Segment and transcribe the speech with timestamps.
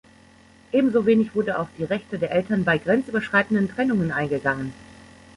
[0.71, 4.73] Ebenso wenig wurde auf die Rechte der Eltern bei grenzüberschreitenden Trennungen eingegangen.